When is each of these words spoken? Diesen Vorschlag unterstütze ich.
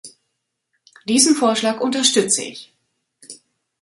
Diesen 1.07 1.35
Vorschlag 1.35 1.79
unterstütze 1.79 2.41
ich. 2.41 2.73